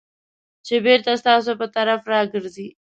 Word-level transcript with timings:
چې 0.65 0.75
بېرته 0.85 1.11
ستاسو 1.21 1.51
په 1.59 1.67
طرف 1.75 2.01
راګرځي. 2.13 2.67